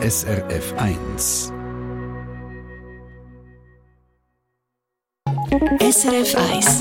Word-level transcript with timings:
SRF 0.00 0.74
1. 0.78 1.52
SRF 5.80 6.36
1 6.52 6.80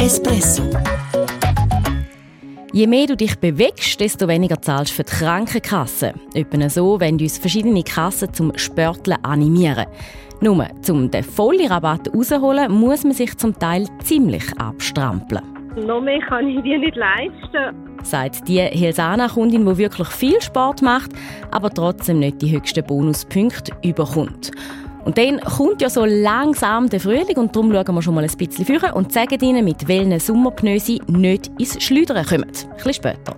Espresso 0.00 0.62
Je 2.72 2.86
mehr 2.86 3.06
du 3.06 3.14
dich 3.14 3.38
bewegst, 3.38 4.00
desto 4.00 4.26
weniger 4.26 4.62
zahlst 4.62 4.92
du 4.92 4.96
für 4.96 5.02
die 5.02 5.10
Krankenkasse. 5.10 6.14
Etwa 6.32 6.70
so, 6.70 6.98
wenn 6.98 7.20
uns 7.20 7.36
verschiedene 7.36 7.82
Kassen 7.82 8.32
zum 8.32 8.56
Sporteln 8.56 9.22
animieren. 9.22 9.84
Nur, 10.40 10.66
um 10.88 11.10
den 11.10 11.22
vollen 11.22 11.66
Rabatt 11.66 12.08
rauszuholen, 12.14 12.72
muss 12.72 13.04
man 13.04 13.12
sich 13.12 13.36
zum 13.36 13.52
Teil 13.58 13.86
ziemlich 14.02 14.44
abstrampeln. 14.58 15.42
Noch 15.76 16.00
mehr 16.00 16.20
kann 16.20 16.48
ich 16.48 16.62
dir 16.62 16.78
nicht 16.78 16.96
leisten. 16.96 17.89
Sagt 18.02 18.48
die 18.48 18.60
Helsana-Kundin, 18.60 19.66
die 19.66 19.76
wirklich 19.78 20.08
viel 20.08 20.40
Sport 20.40 20.82
macht, 20.82 21.10
aber 21.50 21.70
trotzdem 21.70 22.18
nicht 22.18 22.42
die 22.42 22.50
höchsten 22.50 22.84
Bonuspunkte 22.84 23.72
überkommt. 23.82 24.50
Und 25.04 25.16
dann 25.16 25.40
kommt 25.40 25.80
ja 25.80 25.88
so 25.88 26.04
langsam 26.04 26.88
der 26.88 27.00
Frühling 27.00 27.36
und 27.36 27.56
darum 27.56 27.72
schauen 27.72 27.94
wir 27.94 28.02
schon 28.02 28.14
mal 28.14 28.24
ein 28.24 28.36
bisschen 28.36 28.66
früher 28.66 28.94
und 28.94 29.12
sagen 29.12 29.40
Ihnen, 29.40 29.64
mit 29.64 29.88
welchen 29.88 30.18
Sommerpneu 30.20 30.78
nicht 31.08 31.50
ins 31.58 31.82
Schleudern 31.82 32.24
kommen. 32.26 32.44
Ein 32.44 32.76
bisschen 32.76 32.94
später. 32.94 33.36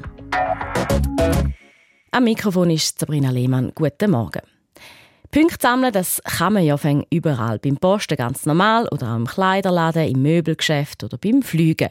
Am 2.10 2.24
Mikrofon 2.24 2.70
ist 2.70 2.98
Sabrina 2.98 3.30
Lehmann. 3.30 3.72
Guten 3.74 4.10
Morgen. 4.10 4.42
Punkte 5.30 5.56
sammeln, 5.60 5.92
das 5.94 6.20
kann 6.24 6.52
man 6.52 6.64
ja 6.64 6.76
überall. 7.10 7.58
Beim 7.58 7.78
Posten 7.78 8.16
ganz 8.16 8.44
normal 8.44 8.86
oder 8.90 9.12
auch 9.12 9.16
im 9.16 9.26
Kleiderladen, 9.26 10.06
im 10.08 10.20
Möbelgeschäft 10.20 11.04
oder 11.04 11.16
beim 11.16 11.40
Fliegen. 11.40 11.88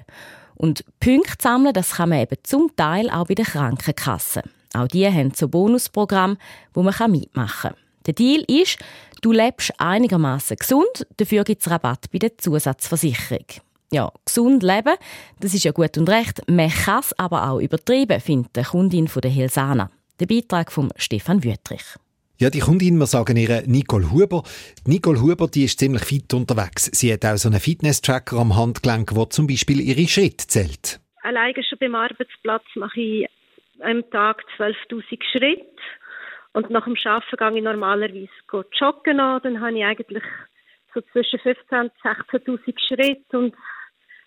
Und 0.62 0.86
Punkte 1.00 1.34
sammeln, 1.42 1.74
das 1.74 1.94
kann 1.94 2.10
man 2.10 2.20
eben 2.20 2.38
zum 2.44 2.72
Teil 2.76 3.10
auch 3.10 3.26
bei 3.26 3.34
den 3.34 3.46
Krankenkassen. 3.46 4.44
Auch 4.76 4.88
die 4.88 5.08
haben 5.08 5.34
so 5.36 5.48
Bonusprogramme, 5.48 6.38
wo 6.76 6.84
man 6.84 6.94
mitmachen 7.12 7.72
kann. 7.72 7.82
Der 8.06 8.14
Deal 8.14 8.44
ist, 8.48 8.78
du 9.24 9.32
lebst 9.32 9.74
einigermaßen 9.80 10.58
gesund, 10.58 11.08
dafür 11.18 11.44
gibt 11.46 11.64
es 11.64 11.72
Rabatt 11.72 12.12
bei 12.12 12.20
der 12.20 12.38
Zusatzversicherung. 12.38 13.46
Ja, 13.92 14.12
gesund 14.24 14.62
leben, 14.62 14.98
das 15.40 15.56
ist 15.56 15.64
ja 15.64 15.72
gut 15.72 15.98
und 15.98 16.08
recht. 16.08 16.48
Man 16.48 16.70
kann 16.70 17.00
es 17.00 17.18
aber 17.18 17.50
auch 17.50 17.60
übertrieben, 17.60 18.22
findet 18.22 18.56
die 18.56 18.62
Kundin 18.62 19.08
von 19.08 19.24
der 19.24 19.32
Helsana. 19.32 19.90
Der 20.20 20.28
Beitrag 20.28 20.72
von 20.72 20.94
Stefan 20.96 21.44
Wüttrich. 21.44 21.96
Ja, 22.42 22.50
die 22.50 22.62
Kundin, 22.62 22.98
wir 22.98 23.06
sagen 23.06 23.38
ihr 23.38 23.62
Nicole 23.68 24.10
Huber. 24.10 24.42
Nicole 24.88 25.22
Huber, 25.22 25.46
die 25.48 25.66
ist 25.66 25.78
ziemlich 25.78 26.04
fit 26.04 26.34
unterwegs. 26.34 26.86
Sie 26.86 27.14
hat 27.14 27.24
auch 27.24 27.38
so 27.38 27.48
einen 27.50 27.60
Fitness-Tracker 27.60 28.36
am 28.38 28.58
Handgelenk, 28.58 29.16
wo 29.16 29.26
zum 29.26 29.46
Beispiel 29.46 29.80
ihre 29.80 30.08
Schritte 30.08 30.48
zählt. 30.48 31.00
Alleine 31.22 31.64
schon 31.64 31.78
beim 31.78 31.94
Arbeitsplatz 31.94 32.64
mache 32.74 33.00
ich 33.00 33.28
am 33.82 34.10
Tag 34.10 34.42
12.000 34.58 35.22
Schritte. 35.32 35.68
Und 36.54 36.72
nach 36.72 36.86
dem 36.86 36.98
Arbeiten 37.06 37.38
gehe 37.38 37.58
ich 37.58 37.64
normalerweise 37.64 38.66
joggen 38.74 39.20
an. 39.20 39.42
Dann 39.44 39.62
habe 39.62 39.78
ich 39.78 39.86
eigentlich 39.86 40.24
so 40.96 41.02
zwischen 41.14 41.38
15.000 41.42 41.82
und 41.84 41.92
16.000 42.02 42.74
Schritte 42.88 43.38
und 43.38 43.56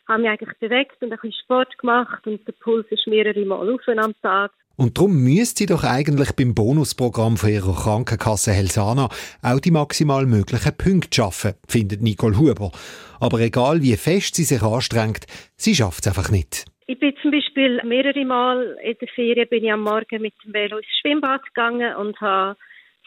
habe 0.06 0.22
mich 0.22 0.30
eigentlich 0.30 0.58
bewegt 0.60 1.02
und 1.02 1.12
ein 1.12 1.18
bisschen 1.18 1.42
Sport 1.42 1.76
gemacht 1.78 2.24
und 2.28 2.46
der 2.46 2.52
Puls 2.52 2.86
ist 2.90 3.08
mehrere 3.08 3.44
Mal 3.44 3.74
auf 3.74 3.88
am 3.88 4.14
Tag. 4.22 4.52
Und 4.76 4.98
darum 4.98 5.22
müsste 5.22 5.58
sie 5.58 5.66
doch 5.66 5.84
eigentlich 5.84 6.32
beim 6.32 6.54
Bonusprogramm 6.54 7.36
von 7.36 7.50
ihrer 7.50 7.74
Krankenkasse 7.74 8.52
Helsana 8.52 9.08
auch 9.42 9.60
die 9.60 9.70
maximal 9.70 10.26
möglichen 10.26 10.76
Punkte 10.76 11.14
schaffen, 11.14 11.54
findet 11.68 12.02
Nicole 12.02 12.36
Huber. 12.38 12.72
Aber 13.20 13.38
egal 13.40 13.82
wie 13.82 13.96
fest 13.96 14.34
sie 14.34 14.44
sich 14.44 14.62
anstrengt, 14.62 15.26
sie 15.56 15.74
schafft 15.74 16.06
es 16.06 16.08
einfach 16.08 16.30
nicht. 16.30 16.66
Ich 16.86 16.98
bin 16.98 17.14
zum 17.22 17.30
Beispiel 17.30 17.80
mehrere 17.84 18.24
Mal 18.24 18.76
in 18.82 18.96
der 19.00 19.08
Ferien 19.08 19.48
bin 19.48 19.64
ich 19.64 19.72
am 19.72 19.82
Morgen 19.82 20.20
mit 20.20 20.34
dem 20.44 20.52
Velo 20.52 20.78
ins 20.78 20.86
Schwimmbad 21.00 21.42
gegangen 21.46 21.94
und 21.96 22.20
habe 22.20 22.58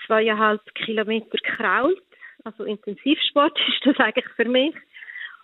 zweieinhalb 0.08 0.62
Kilometer 0.74 1.38
gekrault. 1.38 2.02
Also 2.44 2.64
Intensivsport 2.64 3.58
ist 3.68 3.86
das 3.86 3.98
eigentlich 4.00 4.26
für 4.36 4.46
mich. 4.46 4.74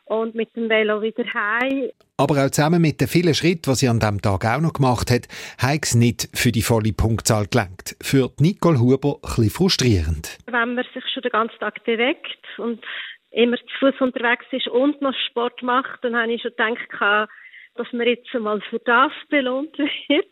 Und 0.06 0.36
mit 0.36 0.56
dem 0.56 0.70
Velo 0.70 1.02
wieder 1.02 1.24
heim. 1.34 1.90
Aber 2.18 2.46
auch 2.46 2.50
zusammen 2.50 2.82
mit 2.82 3.00
den 3.00 3.08
vielen 3.08 3.34
Schritten, 3.34 3.72
die 3.72 3.76
sie 3.76 3.88
an 3.88 4.00
diesem 4.00 4.22
Tag 4.22 4.46
auch 4.46 4.60
noch 4.60 4.74
gemacht 4.74 5.10
hat, 5.10 5.28
hat 5.58 5.84
es 5.84 5.96
nicht 5.96 6.30
für 6.34 6.52
die 6.52 6.62
volle 6.62 6.94
Punktzahl 6.94 7.48
gelangt. 7.48 7.96
Für 8.02 8.32
Nicole 8.40 8.80
Huber 8.80 9.16
ein 9.16 9.22
bisschen 9.22 9.50
frustrierend. 9.50 10.38
Wenn 10.46 10.76
man 10.76 10.86
sich 10.94 11.04
schon 11.14 11.24
den 11.24 11.32
ganzen 11.32 11.58
Tag 11.60 11.84
bewegt 11.86 12.38
und 12.58 12.84
immer 13.32 13.58
zu 13.58 13.64
Fuß 13.80 14.02
unterwegs 14.02 14.46
ist 14.52 14.68
und 14.68 15.02
noch 15.02 15.14
Sport 15.30 15.64
macht, 15.64 16.04
dann 16.04 16.16
habe 16.16 16.34
ich 16.34 16.42
schon 16.42 16.52
gedacht, 16.52 17.30
dass 17.76 17.88
man 17.92 18.08
jetzt 18.08 18.32
mal 18.34 18.62
für 18.70 18.80
das 18.80 19.12
belohnt 19.30 19.78
wird. 19.78 20.26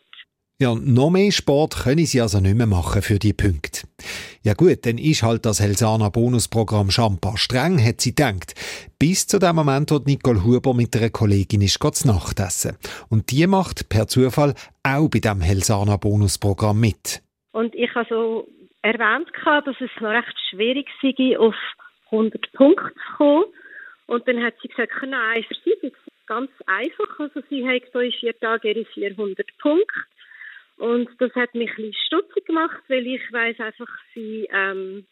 Ja, 0.60 0.74
noch 0.74 1.10
mehr 1.10 1.32
Sport 1.32 1.82
können 1.82 2.06
sie 2.06 2.20
also 2.20 2.38
nicht 2.38 2.56
mehr 2.56 2.68
machen 2.68 3.02
für 3.02 3.18
die 3.18 3.32
Punkte. 3.32 3.81
Ja 4.44 4.54
gut, 4.54 4.86
dann 4.86 4.98
ist 4.98 5.22
halt 5.22 5.46
das 5.46 5.60
Helsana 5.60 6.08
Bonusprogramm 6.08 6.90
schon 6.90 7.20
paar 7.20 7.38
streng, 7.38 7.78
hat 7.78 8.00
sie 8.00 8.12
gedacht. 8.12 8.54
Bis 8.98 9.28
zu 9.28 9.38
dem 9.38 9.54
Moment, 9.54 9.92
wo 9.92 9.98
Nicole 9.98 10.42
Huber 10.42 10.74
mit 10.74 10.96
einer 10.96 11.10
Kollegin 11.10 11.62
ist, 11.62 11.78
zu 11.80 12.08
Nacht 12.08 12.40
essen. 12.40 12.76
Und 13.08 13.30
die 13.30 13.46
macht 13.46 13.88
per 13.88 14.08
Zufall 14.08 14.54
auch 14.82 15.08
bei 15.08 15.20
dem 15.20 15.42
Helsana 15.42 15.96
Bonusprogramm 15.96 16.80
mit. 16.80 17.22
Und 17.52 17.72
ich 17.76 17.94
habe 17.94 18.06
so 18.08 18.48
erwähnt, 18.82 19.28
dass 19.44 19.76
es 19.78 19.90
noch 20.00 20.10
recht 20.10 20.34
schwierig 20.50 20.88
sei, 21.00 21.38
auf 21.38 21.54
100 22.10 22.52
Punkte 22.52 22.92
zu 22.94 23.16
kommen. 23.16 23.44
Und 24.06 24.26
dann 24.26 24.42
hat 24.42 24.54
sie 24.60 24.68
gesagt, 24.68 24.90
nein, 25.06 25.44
für 25.46 25.54
sie 25.64 25.86
ist 25.86 25.94
es 25.94 26.12
ganz 26.26 26.50
einfach. 26.66 27.20
Also 27.20 27.42
sie 27.48 27.64
hat 27.64 27.82
so 27.92 28.00
in 28.00 28.10
vier 28.10 28.36
Tagen 28.40 28.66
ihre 28.66 28.84
400 28.86 29.46
Punkte. 29.58 30.00
Und 30.76 31.08
das 31.18 31.32
hat 31.34 31.54
mich 31.54 31.70
ein 31.70 31.76
bisschen 31.76 31.94
stutzig 32.06 32.46
gemacht, 32.46 32.82
weil 32.88 33.06
ich 33.06 33.20
weiß 33.30 33.60
einfach, 33.60 33.88
sie 34.14 34.48
ähm, 34.52 35.06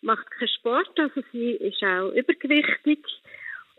macht 0.00 0.30
keinen 0.30 0.48
Sport, 0.48 0.98
also 0.98 1.22
sie 1.32 1.52
ist 1.52 1.82
auch 1.82 2.10
übergewichtig 2.10 3.04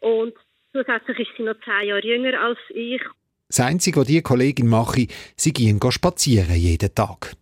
und 0.01 0.33
zusätzlich 0.71 1.19
ist 1.19 1.31
sie 1.37 1.43
noch 1.43 1.59
zehn 1.63 1.87
Jahre 1.87 2.05
jünger 2.05 2.39
als 2.39 2.59
ich. 2.69 3.01
Das 3.47 3.59
Einzige, 3.59 3.99
was 3.99 4.07
diese 4.07 4.21
Kollegin 4.21 4.67
mache, 4.67 5.07
sie 5.35 5.53
gehen 5.53 5.79
spazieren 5.91 6.55
jeden 6.55 6.93
Tag. 6.93 7.35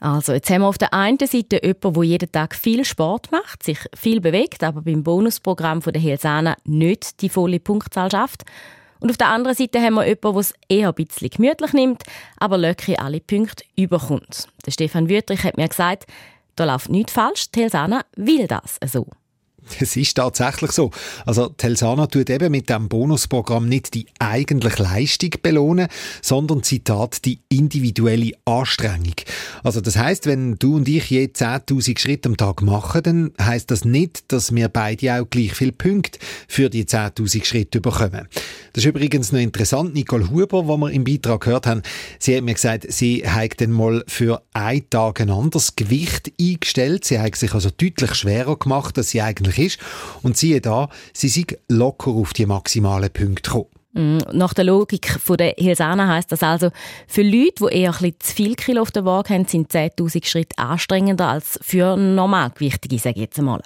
Also, 0.00 0.32
jetzt 0.32 0.50
haben 0.50 0.62
wir 0.62 0.66
auf 0.66 0.78
der 0.78 0.92
einen 0.92 1.18
Seite 1.20 1.60
jemanden, 1.62 1.94
der 1.94 2.02
jeden 2.02 2.32
Tag 2.32 2.56
viel 2.56 2.84
Sport 2.84 3.30
macht, 3.30 3.62
sich 3.62 3.78
viel 3.94 4.20
bewegt, 4.20 4.64
aber 4.64 4.82
beim 4.82 5.04
Bonusprogramm 5.04 5.80
von 5.80 5.92
der 5.92 6.02
Helsana 6.02 6.56
nicht 6.64 7.22
die 7.22 7.28
volle 7.28 7.60
Punktzahl 7.60 8.10
schafft. 8.10 8.42
Und 9.02 9.10
auf 9.10 9.16
der 9.16 9.30
anderen 9.30 9.56
Seite 9.56 9.80
haben 9.80 9.94
wir 9.94 10.06
jemanden, 10.06 10.32
der 10.32 10.40
es 10.40 10.54
eher 10.68 10.88
ein 10.88 10.94
bisschen 10.94 11.30
gemütlich 11.30 11.72
nimmt, 11.72 12.04
aber 12.38 12.56
locker 12.56 13.02
alle 13.02 13.18
Punkte 13.20 13.64
überkommt. 13.76 14.46
Der 14.64 14.70
Stefan 14.70 15.08
Wüttrich 15.08 15.42
hat 15.42 15.56
mir 15.56 15.66
gesagt, 15.66 16.06
da 16.54 16.64
läuft 16.64 16.88
nichts 16.88 17.12
falsch, 17.12 17.46
Helsana 17.52 18.04
will 18.14 18.46
das 18.46 18.78
so. 18.86 19.08
Es 19.80 19.96
ist 19.96 20.14
tatsächlich 20.14 20.72
so. 20.72 20.90
Also 21.26 21.48
Telsana 21.48 22.06
tut 22.06 22.30
eben 22.30 22.50
mit 22.50 22.68
dem 22.68 22.88
Bonusprogramm 22.88 23.68
nicht 23.68 23.94
die 23.94 24.06
eigentliche 24.18 24.82
Leistung 24.82 25.30
belohnen, 25.42 25.88
sondern 26.20 26.62
Zitat 26.62 27.24
die 27.24 27.40
individuelle 27.48 28.32
Anstrengung. 28.44 29.14
Also 29.62 29.80
das 29.80 29.96
heißt, 29.96 30.26
wenn 30.26 30.56
du 30.56 30.76
und 30.76 30.88
ich 30.88 31.10
je 31.10 31.26
10.000 31.26 31.98
Schritte 31.98 32.28
am 32.28 32.36
Tag 32.36 32.62
machen, 32.62 33.02
dann 33.02 33.32
heißt 33.40 33.70
das 33.70 33.84
nicht, 33.84 34.24
dass 34.28 34.54
wir 34.54 34.68
beide 34.68 35.14
auch 35.14 35.28
gleich 35.28 35.54
viele 35.54 35.72
Punkte 35.72 36.18
für 36.48 36.70
die 36.70 36.84
10.000 36.84 37.44
Schritte 37.44 37.80
bekommen. 37.80 38.28
Das 38.72 38.84
ist 38.84 38.88
übrigens 38.88 39.32
noch 39.32 39.40
interessant. 39.40 39.94
Nicole 39.94 40.30
Huber, 40.30 40.66
wo 40.66 40.76
wir 40.76 40.90
im 40.90 41.04
Beitrag 41.04 41.42
gehört 41.42 41.66
haben, 41.66 41.82
sie 42.18 42.36
hat 42.36 42.44
mir 42.44 42.54
gesagt, 42.54 42.86
sie 42.88 43.28
hat 43.28 43.60
dann 43.60 43.70
mal 43.70 44.04
für 44.06 44.42
einen 44.52 44.88
Tag 44.88 45.20
ein 45.20 45.30
anderes 45.30 45.76
Gewicht 45.76 46.32
eingestellt. 46.40 47.04
Sie 47.04 47.18
hat 47.18 47.36
sich 47.36 47.52
also 47.52 47.70
deutlich 47.70 48.14
schwerer 48.14 48.56
gemacht, 48.56 48.96
als 48.96 49.10
sie 49.10 49.22
eigentlich 49.22 49.51
ist. 49.58 49.78
Und 50.22 50.36
siehe 50.36 50.60
da, 50.60 50.88
sie 51.12 51.28
sind 51.28 51.58
locker 51.68 52.10
auf 52.10 52.32
die 52.32 52.46
maximalen 52.46 53.10
Punkte 53.10 53.42
gekommen. 53.42 53.66
Mm, 53.94 54.18
nach 54.32 54.54
der 54.54 54.64
Logik 54.64 55.06
von 55.22 55.36
der 55.36 55.54
Hilsana 55.58 56.08
heißt 56.08 56.32
das 56.32 56.42
also, 56.42 56.70
für 57.06 57.22
Leute, 57.22 57.66
die 57.68 57.76
eher 57.76 57.94
ein 58.00 58.14
zu 58.18 58.34
viel 58.34 58.54
Kilo 58.54 58.80
auf 58.80 58.90
der 58.90 59.04
Waage 59.04 59.34
haben, 59.34 59.46
sind 59.46 59.70
10.000 59.70 60.24
Schritte 60.24 60.58
anstrengender 60.58 61.28
als 61.28 61.58
für 61.62 61.96
Normalgewichtige, 61.96 62.98
sage 62.98 63.16
ich 63.16 63.22
jetzt 63.22 63.38
einmal. 63.38 63.60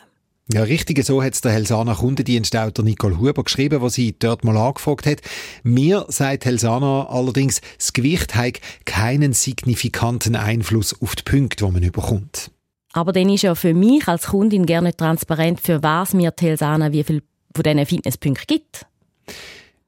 Ja, 0.52 0.62
richtig, 0.62 1.04
so 1.04 1.24
hat 1.24 1.34
es 1.34 1.40
der 1.40 1.50
Helsana 1.52 1.94
Kundendienst 1.94 2.56
auch 2.56 2.70
der 2.70 2.84
Nicole 2.84 3.18
Huber 3.18 3.42
geschrieben, 3.42 3.82
was 3.82 3.94
sie 3.94 4.16
dort 4.16 4.44
mal 4.44 4.56
angefragt 4.56 5.04
hat. 5.06 5.20
Mir 5.64 6.06
sagt 6.08 6.44
Helsana 6.44 7.06
allerdings, 7.08 7.60
das 7.78 7.92
Gewicht 7.92 8.36
hat 8.36 8.60
keinen 8.84 9.32
signifikanten 9.32 10.36
Einfluss 10.36 10.94
auf 11.02 11.16
die 11.16 11.24
Punkte, 11.24 11.66
die 11.66 11.72
man 11.72 11.82
überkommt. 11.82 12.52
Aber 12.96 13.12
dann 13.12 13.28
ist 13.28 13.42
ja 13.42 13.54
für 13.54 13.74
mich 13.74 14.08
als 14.08 14.28
Kundin 14.28 14.64
gerne 14.64 14.96
transparent, 14.96 15.60
für 15.60 15.82
was 15.82 16.14
mir 16.14 16.34
Telsana 16.34 16.92
wie 16.92 17.04
viel 17.04 17.22
von 17.54 17.62
diesen 17.62 17.84
Fitnesspunkten 17.84 18.46
gibt. 18.46 18.86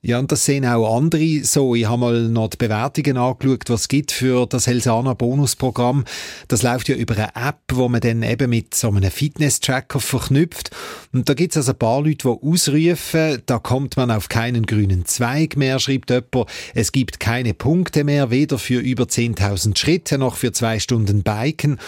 Ja, 0.02 0.18
und 0.18 0.30
das 0.30 0.44
sehen 0.44 0.66
auch 0.66 0.94
andere 0.94 1.42
so. 1.42 1.74
Ich 1.74 1.86
habe 1.86 2.00
mal 2.00 2.28
noch 2.28 2.48
die 2.50 2.58
Bewertungen 2.58 3.16
angeschaut, 3.16 3.64
was 3.68 3.80
es 3.80 3.88
gibt 3.88 4.12
für 4.12 4.46
das 4.46 4.66
Helsana 4.66 5.14
Bonusprogramm. 5.14 6.04
Das 6.48 6.62
läuft 6.62 6.90
ja 6.90 6.96
über 6.96 7.16
eine 7.16 7.34
App, 7.34 7.60
wo 7.72 7.88
man 7.88 8.02
dann 8.02 8.22
eben 8.22 8.50
mit 8.50 8.74
so 8.74 8.88
einem 8.88 9.10
Fitness-Tracker 9.10 10.00
verknüpft. 10.00 10.70
Und 11.14 11.30
da 11.30 11.34
gibt 11.34 11.54
es 11.54 11.56
also 11.56 11.72
ein 11.72 11.78
paar 11.78 12.02
Leute, 12.02 12.28
die 12.28 12.46
ausrufen, 12.46 13.42
da 13.46 13.58
kommt 13.58 13.96
man 13.96 14.10
auf 14.10 14.28
keinen 14.28 14.66
grünen 14.66 15.06
Zweig 15.06 15.56
mehr, 15.56 15.78
schreibt 15.78 16.10
jemand. 16.10 16.50
Es 16.74 16.92
gibt 16.92 17.20
keine 17.20 17.54
Punkte 17.54 18.04
mehr, 18.04 18.30
weder 18.30 18.58
für 18.58 18.80
über 18.80 19.04
10.000 19.04 19.78
Schritte 19.78 20.18
noch 20.18 20.36
für 20.36 20.52
zwei 20.52 20.78
Stunden 20.78 21.22
Biken. 21.22 21.80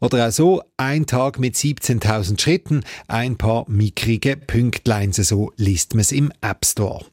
Oder 0.00 0.28
auch 0.28 0.32
so, 0.32 0.62
ein 0.78 1.04
Tag 1.04 1.38
mit 1.38 1.56
17.000 1.56 2.40
Schritten, 2.40 2.84
ein 3.06 3.36
paar 3.36 3.64
mickrige 3.68 4.36
Pünktlein, 4.36 5.12
so 5.12 5.52
liest 5.56 5.94
man 5.94 6.00
es 6.00 6.12
im 6.12 6.32
App 6.40 6.64
Store. 6.64 7.04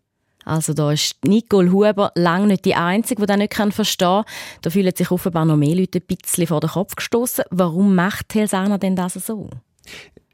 Also 0.45 0.73
da 0.73 0.93
ist 0.93 1.17
Nicole 1.25 1.73
Huber 1.73 2.13
lange 2.15 2.47
nicht 2.47 2.63
die 2.63 2.75
Einzige, 2.75 3.21
die 3.21 3.27
das 3.27 3.37
nicht 3.37 3.53
verstehen 3.53 4.23
kann. 4.23 4.25
Da 4.61 4.69
fühlen 4.69 4.95
sich 4.95 5.11
offenbar 5.11 5.43
noch 5.43 5.57
mehr 5.57 5.75
Leute 5.75 5.99
ein 5.99 6.05
bisschen 6.07 6.47
vor 6.47 6.61
den 6.61 6.69
Kopf 6.69 6.95
gestoßen. 6.95 7.43
Warum 7.49 7.93
macht 7.93 8.33
Helsana 8.33 8.77
denn 8.77 8.95
das 8.95 9.15
so? 9.15 9.49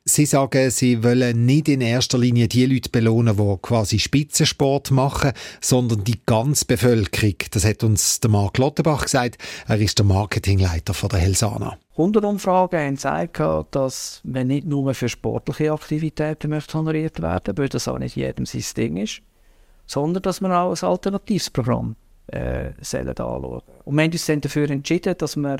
Sie 0.05 0.25
sagen, 0.25 0.69
Sie 0.69 1.01
wollen 1.01 1.45
nicht 1.45 1.69
in 1.69 1.79
erster 1.79 2.17
Linie 2.17 2.49
die 2.49 2.65
Leute 2.65 2.89
belohnen, 2.89 3.37
die 3.37 3.57
quasi 3.61 3.99
Spitzensport 3.99 4.91
machen, 4.91 5.31
sondern 5.61 6.03
die 6.03 6.19
ganze 6.25 6.65
Bevölkerung. 6.65 7.35
Das 7.51 7.63
hat 7.63 7.85
uns 7.85 8.19
der 8.19 8.29
Marc 8.29 8.57
Lottenbach 8.57 9.03
gesagt. 9.03 9.37
Er 9.65 9.79
ist 9.79 9.97
der 9.99 10.05
Marketingleiter 10.05 10.93
von 10.93 11.07
der 11.07 11.19
Helsana. 11.19 11.77
Kundenumfragen 11.95 12.79
haben 12.79 12.95
gezeigt, 12.95 13.39
dass 13.71 14.19
man 14.25 14.47
nicht 14.47 14.67
nur 14.67 14.93
für 14.93 15.07
sportliche 15.07 15.71
Aktivitäten 15.71 16.49
möchte 16.49 16.77
honoriert 16.77 17.21
werden 17.21 17.57
weil 17.57 17.69
das 17.69 17.87
auch 17.87 17.99
nicht 17.99 18.17
jedem 18.17 18.45
sein 18.45 18.63
Ding 18.75 18.97
ist 18.97 19.21
sondern 19.85 20.23
dass 20.23 20.41
wir 20.41 20.49
auch 20.49 20.75
ein 20.75 20.89
alternatives 20.89 21.49
Programm 21.49 21.95
äh, 22.27 22.71
anschauen 22.79 23.61
Und 23.85 23.95
wir 23.95 24.03
haben 24.03 24.11
uns 24.11 24.25
dann 24.25 24.41
dafür 24.41 24.69
entschieden, 24.69 25.15
dass 25.17 25.35
wir 25.35 25.57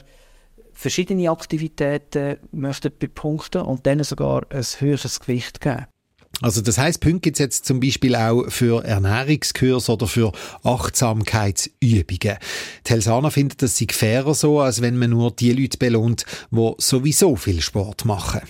verschiedene 0.74 1.30
Aktivitäten 1.30 2.38
möchten 2.52 2.92
bepunkten 2.98 3.62
und 3.62 3.86
denen 3.86 4.04
sogar 4.04 4.46
ein 4.50 4.64
höheres 4.80 5.20
Gewicht 5.20 5.62
geben. 5.62 5.86
Also 6.42 6.62
das 6.62 6.78
heißt, 6.78 7.00
Punkte 7.00 7.20
gibt 7.22 7.36
es 7.36 7.40
jetzt 7.40 7.66
zum 7.66 7.80
Beispiel 7.80 8.16
auch 8.16 8.50
für 8.50 8.84
Ernährungskurs 8.84 9.90
oder 9.90 10.08
für 10.08 10.32
Achtsamkeitsübungen. 10.64 12.38
Telsana 12.84 13.30
findet, 13.30 13.62
das 13.62 13.78
sei 13.78 13.88
fairer 13.92 14.34
so, 14.34 14.60
als 14.60 14.82
wenn 14.82 14.98
man 14.98 15.12
nur 15.12 15.32
die 15.32 15.54
Leute 15.54 15.78
belohnt, 15.78 16.26
die 16.52 16.74
sowieso 16.80 17.36
viel 17.36 17.62
Sport 17.62 18.06
machen. 18.06 18.42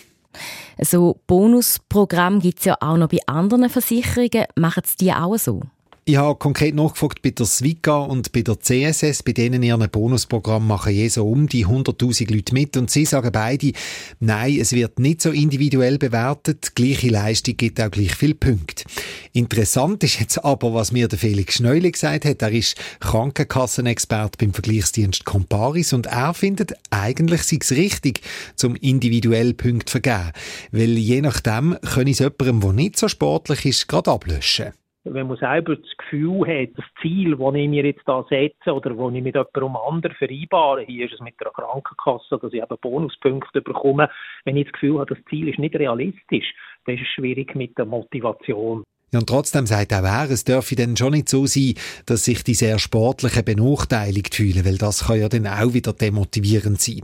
So 0.81 1.19
Bonusprogramm 1.27 2.39
gibt 2.39 2.59
es 2.59 2.65
ja 2.65 2.77
auch 2.79 2.97
noch 2.97 3.09
bei 3.09 3.19
anderen 3.27 3.69
Versicherungen. 3.69 4.45
Machen 4.55 4.83
es 4.85 4.95
die 4.95 5.11
auch 5.11 5.37
so? 5.37 5.61
Ich 6.05 6.17
habe 6.17 6.38
konkret 6.38 6.75
nachgefragt 6.75 7.21
bei 7.21 7.29
der 7.29 7.45
Swiga 7.45 8.00
und 8.00 8.33
bei 8.33 8.41
der 8.41 8.59
CSS, 8.59 9.23
bei 9.23 9.31
denen 9.31 9.63
ihren 9.63 9.89
Bonusprogramm 9.89 10.67
machen 10.67 10.91
je 10.91 11.07
so 11.07 11.25
um 11.25 11.47
die 11.47 11.65
100.000 11.65 12.29
Leute 12.29 12.53
mit. 12.53 12.75
Und 12.75 12.91
sie 12.91 13.05
sagen 13.05 13.31
beide, 13.31 13.71
nein, 14.19 14.57
es 14.59 14.73
wird 14.73 15.00
nicht 15.00 15.21
so 15.21 15.31
individuell 15.31 15.97
bewertet, 15.97 16.75
gleiche 16.75 17.07
Leistung 17.07 17.55
gibt 17.55 17.79
auch 17.79 17.89
gleich 17.89 18.15
viele 18.15 18.35
Punkte. 18.35 18.83
Interessant 19.31 20.03
ist 20.03 20.19
jetzt 20.19 20.44
aber, 20.44 20.73
was 20.73 20.91
mir 20.91 21.07
der 21.07 21.17
Felix 21.17 21.55
Schneuli 21.55 21.89
gesagt 21.89 22.25
hat, 22.25 22.41
er 22.41 22.51
ist 22.51 22.75
Krankenkassenexpert 22.99 24.38
beim 24.38 24.53
Vergleichsdienst 24.53 25.23
Comparis 25.23 25.94
und 25.94 26.07
er 26.07 26.33
findet, 26.33 26.73
eigentlich 26.89 27.44
sei 27.44 27.59
es 27.61 27.71
richtig, 27.71 28.19
zum 28.57 28.75
individuell 28.75 29.53
Punkte 29.53 29.91
vergeben, 29.91 30.33
weil 30.73 30.97
je 30.97 31.21
nachdem 31.21 31.77
können 31.94 32.11
es 32.11 32.19
jemandem, 32.19 32.59
der 32.59 32.73
nicht 32.73 32.97
so 32.97 33.07
sportlich 33.07 33.65
ist, 33.65 33.88
gerade 33.88 34.11
ablöschen 34.11 34.73
wenn 35.05 35.27
man 35.27 35.38
selber 35.38 35.75
das 35.75 35.97
Gefühl 35.97 36.47
hat, 36.47 36.77
das 36.77 36.85
Ziel, 37.01 37.35
das 37.35 37.55
ich 37.55 37.69
mir 37.69 37.85
jetzt 37.85 38.07
da 38.07 38.23
setze 38.29 38.73
oder 38.73 38.91
das 38.91 39.13
ich 39.13 39.23
mit 39.23 39.35
jemandem 39.35 39.75
anderen 39.75 40.15
vereinbare, 40.15 40.83
hier 40.83 41.05
ist 41.05 41.13
es 41.13 41.19
mit 41.19 41.35
einer 41.41 41.51
Krankenkasse, 41.51 42.39
dass 42.39 42.53
ich 42.53 42.61
eben 42.61 42.77
Bonuspunkte 42.81 43.61
bekomme, 43.61 44.09
wenn 44.45 44.57
ich 44.57 44.65
das 44.65 44.73
Gefühl 44.73 45.00
habe, 45.00 45.15
das 45.15 45.25
Ziel 45.25 45.50
ist 45.50 45.59
nicht 45.59 45.75
realistisch, 45.75 46.53
dann 46.85 46.95
ist 46.95 47.01
es 47.01 47.07
schwierig 47.09 47.53
mit 47.55 47.77
der 47.77 47.85
Motivation. 47.85 48.83
Ja, 49.13 49.19
und 49.19 49.27
trotzdem 49.27 49.68
sagt 49.68 49.94
auch 49.94 50.04
er, 50.04 50.31
es 50.31 50.44
dürfe 50.44 50.75
dann 50.75 50.98
schon 50.98 51.13
nicht 51.13 51.30
so 51.30 51.45
sein, 51.45 51.75
dass 52.07 52.25
sich 52.25 52.44
die 52.44 52.56
sehr 52.56 52.80
Sportlichen 52.80 53.45
benachteiligt 53.45 54.33
fühlen, 54.33 54.65
weil 54.65 54.80
das 54.80 55.06
kann 55.06 55.19
ja 55.19 55.30
dann 55.30 55.45
auch 55.45 55.74
wieder 55.74 55.94
demotivierend 55.94 56.81
sein. 56.81 57.01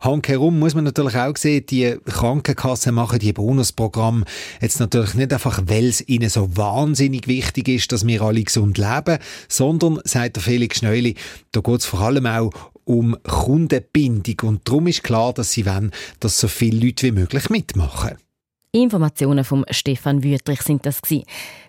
Handherum 0.00 0.58
muss 0.58 0.74
man 0.74 0.82
natürlich 0.82 1.14
auch 1.14 1.36
sehen, 1.36 1.64
die 1.66 1.96
Krankenkassen 2.06 2.92
machen 2.92 3.20
die 3.20 3.32
Bonusprogramme 3.32 4.24
jetzt 4.60 4.80
natürlich 4.80 5.14
nicht 5.14 5.32
einfach, 5.32 5.62
weil 5.66 5.86
es 5.86 6.06
ihnen 6.08 6.28
so 6.28 6.56
wahnsinnig 6.56 7.28
wichtig 7.28 7.68
ist, 7.68 7.92
dass 7.92 8.04
wir 8.04 8.20
alle 8.22 8.42
gesund 8.42 8.76
leben, 8.76 9.18
sondern, 9.48 10.00
sagt 10.02 10.34
der 10.34 10.42
Felix 10.42 10.78
Schneuli, 10.78 11.14
da 11.52 11.60
geht 11.60 11.80
es 11.80 11.86
vor 11.86 12.00
allem 12.00 12.26
auch 12.26 12.50
um 12.82 13.16
Kundenbindung 13.22 14.36
und 14.42 14.68
darum 14.68 14.88
ist 14.88 15.04
klar, 15.04 15.32
dass 15.32 15.52
sie 15.52 15.66
wollen, 15.66 15.92
dass 16.18 16.40
so 16.40 16.48
viele 16.48 16.84
Leute 16.84 17.06
wie 17.06 17.12
möglich 17.12 17.48
mitmachen. 17.48 18.23
Informationen 18.74 19.44
von 19.44 19.64
Stefan 19.70 20.24
Wüttrich 20.24 20.62
sind 20.62 20.84
das 20.84 21.00
gewesen. 21.00 21.24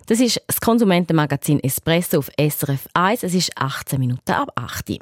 Das 0.06 0.18
ist 0.18 0.42
das 0.48 0.60
Konsumentenmagazin 0.60 1.62
Espresso 1.62 2.18
auf 2.18 2.30
SRF 2.36 2.88
1. 2.94 3.22
Es 3.22 3.32
ist 3.32 3.52
18 3.54 4.00
Minuten 4.00 4.32
ab 4.32 4.50
8 4.56 4.98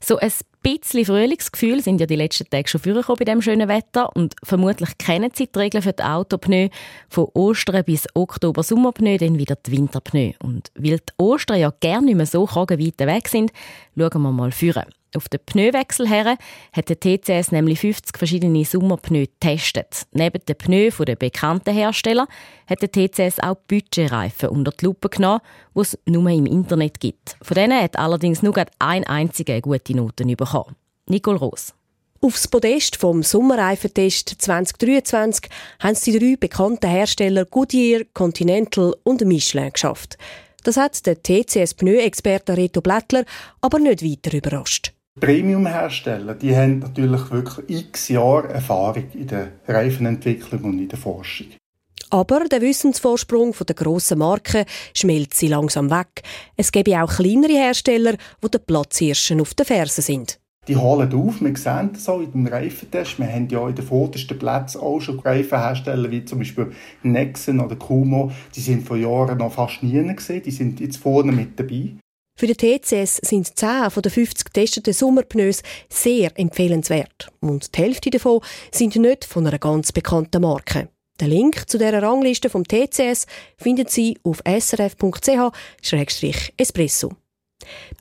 So 0.00 0.18
ein 0.18 0.32
bisschen 0.62 1.04
Frühlingsgefühl 1.04 1.80
sind 1.82 2.00
ja 2.00 2.06
die 2.06 2.16
letzten 2.16 2.50
Tage 2.50 2.68
schon 2.68 2.80
vorgekommen 2.80 3.18
bei 3.20 3.24
diesem 3.26 3.42
schönen 3.42 3.68
Wetter 3.68 4.14
und 4.16 4.34
vermutlich 4.42 4.98
kennen 4.98 5.30
Sie 5.34 5.46
die 5.46 5.58
Regeln 5.58 5.82
für 5.82 5.92
die 5.92 6.02
Autopneu. 6.02 6.68
Von 7.08 7.26
Ostern 7.34 7.84
bis 7.84 8.08
Oktober 8.14 8.64
Sommerpneu, 8.64 9.16
dann 9.16 9.38
wieder 9.38 9.54
die 9.54 9.70
Winterpneu. 9.70 10.32
Und 10.42 10.72
weil 10.74 10.98
die 10.98 11.12
Ostern 11.16 11.60
ja 11.60 11.72
gerne 11.78 12.06
nicht 12.06 12.16
mehr 12.16 12.26
so 12.26 12.48
weit 12.48 12.98
weg 12.98 13.28
sind, 13.28 13.52
schauen 13.96 14.22
wir 14.22 14.32
mal 14.32 14.50
führen. 14.50 14.86
Auf 15.14 15.28
den 15.28 15.40
Pneuwechsel 15.44 16.08
her 16.08 16.36
hat 16.72 16.88
der 16.88 17.00
TCS 17.00 17.52
nämlich 17.52 17.80
50 17.80 18.18
verschiedene 18.18 18.64
Sommerpneu 18.64 19.26
getestet. 19.26 20.06
Neben 20.12 20.44
den 20.44 20.56
Pneu 20.56 20.90
der 20.90 21.16
bekannten 21.16 21.72
Hersteller 21.72 22.26
hat 22.66 22.82
der 22.82 22.90
TCS 22.90 23.40
auch 23.40 23.56
Budgetreifen 23.68 24.48
unter 24.48 24.72
die 24.72 24.84
Lupe 24.84 25.08
genommen, 25.08 25.40
die 25.74 25.80
es 25.80 25.98
nur 26.06 26.28
im 26.28 26.46
Internet 26.46 27.00
gibt. 27.00 27.36
Von 27.40 27.54
denen 27.54 27.80
hat 27.80 27.98
allerdings 27.98 28.42
nur 28.42 28.56
ein 28.78 29.04
einziger 29.04 29.60
gute 29.60 29.96
Noten 29.96 30.36
bekommen. 30.36 30.76
Nicole 31.06 31.38
Ross. 31.38 31.72
Aufs 32.20 32.48
Podest 32.48 32.96
vom 32.96 33.22
Sommerreifentest 33.22 34.36
2023 34.38 35.50
haben 35.80 35.92
es 35.92 36.00
die 36.00 36.18
drei 36.18 36.36
bekannten 36.36 36.88
Hersteller 36.88 37.44
Goodyear, 37.44 38.02
Continental 38.14 38.96
und 39.04 39.20
Michelin 39.24 39.72
geschafft. 39.72 40.18
Das 40.64 40.76
hat 40.76 41.06
der 41.06 41.22
TCS-Pneu-Experte 41.22 42.56
Reto 42.56 42.80
Blättler 42.80 43.24
aber 43.60 43.78
nicht 43.78 44.02
weiter 44.02 44.36
überrascht. 44.36 44.95
Premium-Hersteller, 45.18 46.34
die 46.34 46.54
haben 46.54 46.80
natürlich 46.80 47.30
wirklich 47.30 47.84
x 47.86 48.08
Jahre 48.08 48.48
Erfahrung 48.48 49.04
in 49.14 49.26
der 49.26 49.52
Reifenentwicklung 49.66 50.64
und 50.64 50.78
in 50.78 50.88
der 50.88 50.98
Forschung. 50.98 51.46
Aber 52.10 52.44
der 52.44 52.60
Wissensvorsprung 52.60 53.54
der 53.66 53.74
grossen 53.74 54.18
Marken 54.18 54.64
schmelzt 54.94 55.34
sie 55.38 55.48
langsam 55.48 55.90
weg. 55.90 56.22
Es 56.56 56.70
gäbe 56.70 57.02
auch 57.02 57.16
kleinere 57.16 57.52
Hersteller, 57.52 58.14
die 58.42 58.50
den 58.50 58.60
Platzhirschen 58.64 59.40
auf 59.40 59.54
den 59.54 59.66
Fersen 59.66 60.02
sind. 60.02 60.38
Die 60.68 60.76
holen 60.76 61.12
auf, 61.14 61.40
wir 61.40 61.56
sehen 61.56 61.90
das 61.92 62.08
auch 62.08 62.20
in 62.20 62.32
dem 62.32 62.46
Reifentest. 62.46 63.18
Wir 63.18 63.32
haben 63.32 63.48
ja 63.48 63.68
in 63.68 63.74
den 63.74 63.84
vordersten 63.84 64.38
Plätzen 64.38 64.80
auch 64.80 65.00
schon 65.00 65.20
Reifenhersteller, 65.20 66.10
wie 66.10 66.24
zum 66.24 66.40
Beispiel 66.40 66.72
Nexen 67.02 67.60
oder 67.60 67.76
Kumo. 67.76 68.32
Die 68.54 68.60
sind 68.60 68.86
vor 68.86 68.96
Jahren 68.96 69.38
noch 69.38 69.52
fast 69.52 69.82
nie 69.82 70.14
gesehen, 70.14 70.42
die 70.44 70.50
sind 70.50 70.80
jetzt 70.80 70.98
vorne 70.98 71.32
mit 71.32 71.58
dabei. 71.58 71.94
Für 72.38 72.46
den 72.46 72.58
TCS 72.58 73.16
sind 73.16 73.58
10 73.58 73.90
von 73.90 74.02
den 74.02 74.12
50 74.12 74.44
getesteten 74.44 74.92
Sommerpneus 74.92 75.62
sehr 75.88 76.38
empfehlenswert. 76.38 77.32
Und 77.40 77.74
die 77.74 77.82
Hälfte 77.82 78.10
davon 78.10 78.42
sind 78.70 78.94
nicht 78.96 79.24
von 79.24 79.46
einer 79.46 79.58
ganz 79.58 79.90
bekannten 79.90 80.42
Marke. 80.42 80.90
Den 81.18 81.30
Link 81.30 81.66
zu 81.66 81.78
dieser 81.78 82.02
Rangliste 82.02 82.50
vom 82.50 82.68
TCS 82.68 83.24
finden 83.56 83.86
Sie 83.88 84.18
auf 84.22 84.42
srf.ch-espresso. 84.46 87.10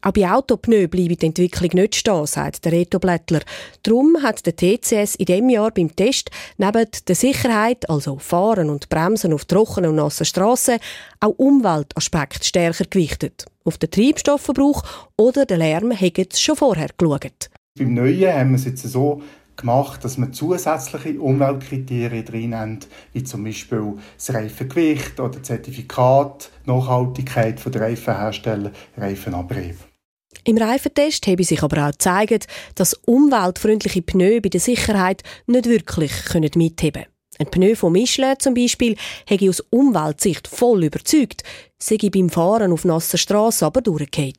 Auch 0.02 0.12
bei 0.12 0.30
Autopneu 0.30 0.90
bleibt 0.90 1.22
die 1.22 1.28
Entwicklung 1.28 1.70
nicht 1.74 1.96
stehen, 1.96 2.26
sagt 2.26 2.66
der 2.66 2.74
Reto 2.74 3.00
Blättler. 3.00 3.40
Darum 3.84 4.22
hat 4.22 4.46
der 4.46 4.58
TCS 4.58 5.16
in 5.16 5.28
diesem 5.28 5.50
Jahr 5.50 5.72
beim 5.72 5.96
Test 5.96 6.30
neben 6.58 6.90
der 7.08 7.16
Sicherheit, 7.16 7.90
also 7.90 8.20
Fahren 8.20 8.70
und 8.70 8.90
Bremsen 8.90 9.32
auf 9.32 9.46
trockenen 9.46 9.92
und 9.92 9.96
nassen 9.96 10.26
Strassen, 10.26 10.80
auch 11.22 11.36
Umweltaspekte 11.38 12.44
stärker 12.44 12.84
gewichtet. 12.90 13.46
Auf 13.68 13.80
den 13.80 13.90
Treibstoffverbrauch 13.90 14.84
oder 15.18 15.48
den 15.48 15.58
Lärm 15.58 15.92
haben 15.92 16.28
sie 16.32 16.40
schon 16.40 16.56
vorher 16.56 16.90
geschaut. 16.96 17.50
Beim 17.78 17.96
Neuen 17.96 18.32
haben 18.32 18.52
wir 18.52 18.58
es 18.58 18.66
jetzt 18.66 18.84
so 18.84 19.24
gemacht, 19.56 20.04
dass 20.04 20.20
wir 20.20 20.32
zusätzliche 20.32 21.20
Umweltkriterien 21.20 22.26
drin 22.26 22.56
haben, 22.56 22.80
wie 23.14 23.24
zum 23.24 23.44
Beispiel 23.44 23.96
das 24.18 24.36
Reifengewicht 24.36 25.20
oder 25.20 25.42
Zertifikat, 25.42 26.52
Nachhaltigkeit 26.66 27.60
der 27.74 27.82
Reifenhersteller, 27.82 28.72
Reifenabrieb. 28.98 29.78
Im 30.44 30.58
Reifentest 30.58 31.26
habe 31.26 31.44
sich 31.44 31.64
aber 31.64 31.88
auch 31.88 31.92
gezeigt, 31.92 32.46
dass 32.76 32.94
umweltfreundliche 32.94 34.04
Pneu 34.04 34.42
bei 34.42 34.50
der 34.50 34.60
Sicherheit 34.60 35.24
nicht 35.48 35.66
wirklich 35.66 36.12
mitheben 36.56 37.04
können. 37.04 37.15
Ein 37.40 37.48
Pneu 37.48 37.76
von 37.76 37.92
Michelin 37.92 38.36
zum 38.40 38.54
Beispiel 38.54 38.96
hätte 39.28 39.50
aus 39.50 39.60
Umweltsicht 39.70 40.48
voll 40.48 40.86
überzeugt, 40.86 41.44
sei 41.78 41.98
beim 42.10 42.30
Fahren 42.30 42.72
auf 42.72 42.86
nasser 42.86 43.18
Straße 43.18 43.66
aber 43.66 43.82
durchgefallen. 43.82 44.34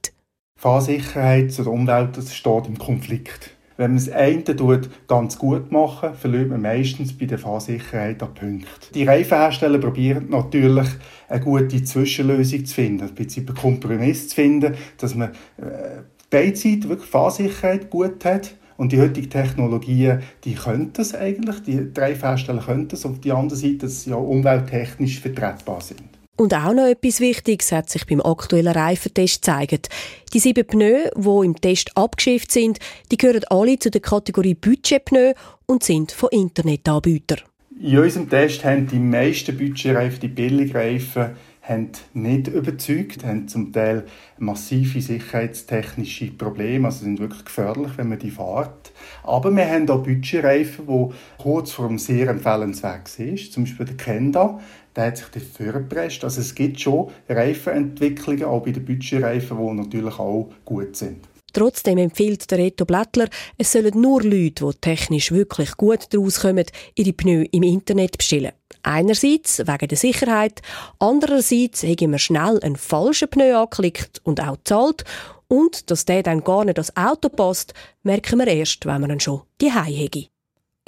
Fahrsicherheit 0.58 1.52
zur 1.52 1.66
Umwelt 1.66 2.16
das 2.16 2.34
steht 2.34 2.66
im 2.66 2.78
Konflikt. 2.78 3.50
Wenn 3.76 3.90
man 3.90 3.98
das 3.98 4.08
eine 4.08 4.42
tut, 4.42 4.88
ganz 5.06 5.36
gut 5.36 5.70
machen, 5.70 6.14
verliert 6.14 6.48
man 6.48 6.62
meistens 6.62 7.12
bei 7.12 7.26
der 7.26 7.38
Fahrsicherheit 7.38 8.22
an 8.22 8.32
Punkten. 8.32 8.64
Die 8.94 9.04
Reifenhersteller 9.04 9.78
probieren 9.78 10.30
natürlich, 10.30 10.88
eine 11.28 11.44
gute 11.44 11.84
Zwischenlösung 11.84 12.64
zu 12.64 12.74
finden, 12.74 13.02
ein 13.02 13.14
einen 13.14 13.54
Kompromiss 13.54 14.28
zu 14.30 14.36
finden, 14.36 14.74
dass 14.96 15.14
man 15.14 15.32
äh, 15.58 16.02
beidseitig 16.30 16.88
wirklich 16.88 17.10
Fahrsicherheit 17.10 17.90
gut 17.90 18.24
hat 18.24 18.54
und 18.76 18.92
die 18.92 19.00
heutigen 19.00 19.30
Technologien, 19.30 20.22
die 20.44 20.54
können 20.54 20.92
das 20.92 21.14
eigentlich, 21.14 21.62
die 21.62 21.90
Reifenhersteller 21.96 22.62
können 22.62 22.88
das, 22.88 23.04
auf 23.06 23.20
die 23.20 23.32
andere 23.32 23.56
Seite, 23.56 23.78
dass 23.78 24.02
sie 24.02 24.10
ja 24.10 24.16
umwelttechnisch 24.16 25.20
vertretbar 25.20 25.80
sind. 25.80 26.02
Und 26.36 26.52
auch 26.52 26.74
noch 26.74 26.86
etwas 26.86 27.20
Wichtiges 27.20 27.72
hat 27.72 27.88
sich 27.88 28.06
beim 28.06 28.20
aktuellen 28.20 28.74
Reifentest 28.74 29.40
gezeigt. 29.40 29.88
Die 30.34 30.38
sieben 30.38 30.66
Pneu, 30.66 31.08
die 31.16 31.46
im 31.46 31.58
Test 31.58 31.96
abgeschifft 31.96 32.52
sind, 32.52 32.78
die 33.10 33.16
gehören 33.16 33.44
alle 33.48 33.78
zu 33.78 33.90
der 33.90 34.02
Kategorie 34.02 34.54
Budgetpneu 34.54 35.32
und 35.64 35.82
sind 35.82 36.12
von 36.12 36.28
Internetanbietern. 36.30 37.40
In 37.80 37.98
unserem 37.98 38.28
Test 38.28 38.64
haben 38.64 38.86
die 38.86 38.98
meisten 38.98 39.56
Budgetreifen, 39.56 40.20
die 40.20 40.28
Billigreifen, 40.28 41.30
haben 41.68 41.90
nicht 42.14 42.48
überzeugt, 42.48 43.24
haben 43.24 43.48
zum 43.48 43.72
Teil 43.72 44.04
massive 44.38 45.00
sicherheitstechnische 45.00 46.30
Probleme, 46.30 46.86
also 46.86 47.04
sind 47.04 47.18
wirklich 47.18 47.44
gefährlich, 47.44 47.92
wenn 47.96 48.08
man 48.08 48.18
die 48.18 48.30
fährt. 48.30 48.92
Aber 49.24 49.54
wir 49.54 49.68
haben 49.68 49.88
auch 49.90 50.02
Budgetreifen, 50.02 50.86
die 50.86 51.42
kurz 51.42 51.72
vor 51.72 51.88
einem 51.88 51.98
sehr 51.98 52.28
empfehlenswert 52.28 53.08
sind. 53.08 53.52
Zum 53.52 53.64
Beispiel 53.64 53.86
der 53.86 53.96
Kenda, 53.96 54.60
der 54.94 55.06
hat 55.06 55.16
sich 55.16 55.28
dafür 55.28 55.72
gepresst. 55.72 56.22
Also 56.22 56.40
es 56.40 56.54
gibt 56.54 56.80
schon 56.80 57.10
Reifenentwicklungen, 57.28 58.44
auch 58.44 58.62
bei 58.62 58.70
den 58.70 58.84
Budgetreifen, 58.84 59.58
die 59.58 59.74
natürlich 59.74 60.18
auch 60.18 60.50
gut 60.64 60.94
sind. 60.96 61.26
Trotzdem 61.56 61.96
empfiehlt 61.96 62.50
der 62.50 62.58
Reto 62.58 62.84
Blättler, 62.84 63.30
es 63.56 63.72
sollen 63.72 63.98
nur 63.98 64.22
Leute, 64.22 64.68
die 64.68 64.78
technisch 64.78 65.32
wirklich 65.32 65.74
gut 65.78 66.06
daraus 66.10 66.40
kommen, 66.40 66.66
ihre 66.94 67.14
Pneu 67.14 67.46
im 67.50 67.62
Internet 67.62 68.18
bestellen. 68.18 68.52
Einerseits 68.82 69.60
wegen 69.60 69.88
der 69.88 69.96
Sicherheit, 69.96 70.60
andererseits 70.98 71.82
haben 71.82 72.10
wir 72.10 72.18
schnell 72.18 72.60
einen 72.62 72.76
falschen 72.76 73.30
Pneu 73.30 73.56
angeklickt 73.56 74.20
und 74.22 74.38
auch 74.38 74.58
gezahlt. 74.58 75.04
Und 75.48 75.90
dass 75.90 76.04
der 76.04 76.22
dann 76.22 76.44
gar 76.44 76.66
nicht 76.66 76.76
das 76.76 76.94
Auto 76.94 77.30
passt, 77.30 77.72
merken 78.02 78.38
wir 78.38 78.48
erst, 78.48 78.84
wenn 78.84 79.00
wir 79.00 79.08
ihn 79.08 79.20
schon 79.20 79.40
die 79.58 79.72
haben. 79.72 80.35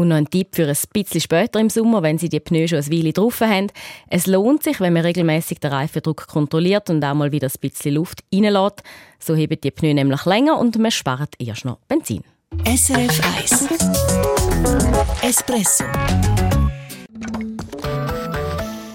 Und 0.01 0.09
noch 0.09 0.17
ein 0.17 0.31
Tipp 0.31 0.55
für 0.55 0.69
ein 0.69 0.77
bisschen 0.93 1.21
später 1.21 1.59
im 1.59 1.71
Sommer, 1.71 2.05
wenn 2.05 2.19
Sie 2.19 2.29
die 2.29 2.39
Pneu 2.39 2.69
schon 2.69 2.79
ein 2.79 2.89
Weile 2.93 3.13
drauf 3.13 3.41
haben. 3.41 3.67
Es 4.09 4.29
lohnt 4.29 4.63
sich, 4.63 4.79
wenn 4.79 4.93
man 4.93 5.03
regelmäßig 5.03 5.59
den 5.59 5.73
Reifendruck 5.73 6.29
kontrolliert 6.29 6.89
und 6.89 7.05
auch 7.05 7.15
mal 7.15 7.33
wieder 7.33 7.49
ein 7.49 7.61
bisschen 7.61 7.97
Luft 7.97 8.23
reinlässt. 8.33 8.85
So 9.19 9.35
heben 9.35 9.61
die 9.61 9.73
Pneu 9.73 9.95
nämlich 9.95 10.25
länger 10.25 10.57
und 10.57 10.79
man 10.79 10.93
spart 10.93 11.35
erst 11.41 11.65
noch 11.65 11.79
Benzin. 11.89 12.23
SRF 12.65 13.21
1 13.41 13.69
Espresso 15.21 15.85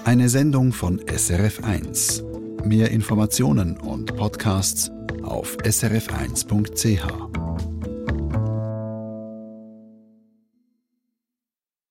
Eine 0.04 0.28
Sendung 0.30 0.72
von 0.72 1.02
SRF 1.06 1.62
1. 1.64 2.24
Mehr 2.64 2.90
Informationen 2.90 3.76
und 3.76 4.16
Podcasts 4.16 4.90
auf 5.22 5.58
srf1.ch. 5.58 7.53